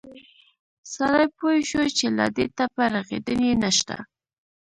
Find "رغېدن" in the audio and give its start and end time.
2.93-3.39